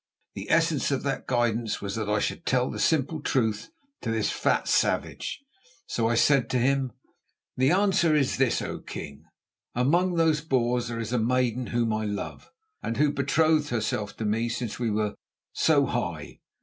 [0.33, 3.69] The essence of that guidance was that I should tell the simple truth
[4.01, 5.43] to this fat savage.
[5.85, 6.93] So I said to him:
[7.55, 9.25] "The answer is this, O king.
[9.75, 12.49] Among those Boers is a maiden whom I love
[12.81, 15.13] and who betrothed herself to me since we were
[15.53, 16.39] 'so high.